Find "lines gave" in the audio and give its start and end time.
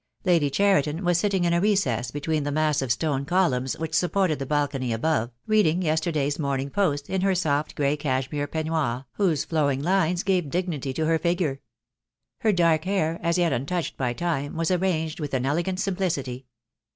9.83-10.49